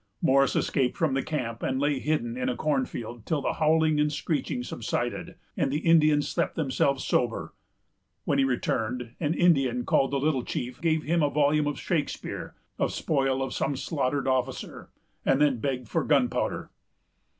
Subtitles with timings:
[0.19, 4.11] Morris escaped from the camp, and lay hidden in a cornfield till the howling and
[4.11, 7.53] screeching subsided, and the Indians slept themselves sober.
[8.25, 12.87] When he returned, an Indian, called the Little Chief, gave him a volume of Shakespeare,——the
[12.87, 16.71] spoil of some slaughtered officer,——and then begged for gunpowder.